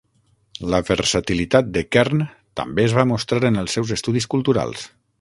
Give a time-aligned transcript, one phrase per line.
[0.73, 2.25] La versatilitat de Kern
[2.63, 4.93] també es va mostrar en els seus estudis culturals.